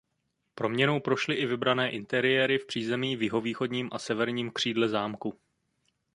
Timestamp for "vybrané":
1.45-1.91